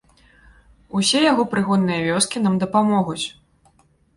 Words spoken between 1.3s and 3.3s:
яго прыгонныя вёскі нам дапамогуць!